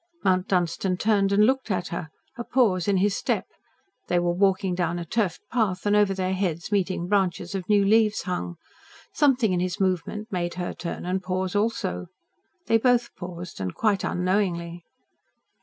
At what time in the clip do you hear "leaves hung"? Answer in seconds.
7.85-8.55